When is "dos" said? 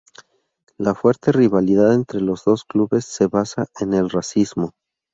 2.43-2.63